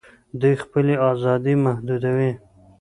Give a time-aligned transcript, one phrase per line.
[0.39, 2.31] دوی خپلي آزادۍ محدودوي